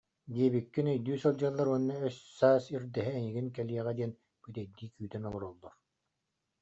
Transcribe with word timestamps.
диэбиккин 0.35 0.87
өйдүү 0.93 1.17
сылдьаллар 1.25 1.67
уонна 1.71 1.95
өс-саас 2.07 2.63
ирдэһэ 2.75 3.13
эйигин 3.21 3.47
кэлиэҕэ 3.55 3.93
диэн 3.97 4.11
бүтэйдии 4.41 4.93
күүтэн 4.95 5.23
олороллор 5.29 5.73